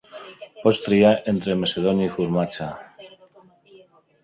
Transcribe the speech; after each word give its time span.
Pots 0.61 0.79
triar 0.85 1.11
entre 1.33 1.57
macedònia 1.65 2.09
i 2.09 2.15
formatge 2.17 2.73